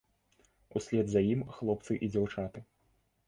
Услед 0.79 1.11
за 1.15 1.21
ім 1.33 1.41
хлопцы 1.57 1.99
і 2.07 2.09
дзяўчаты. 2.13 2.65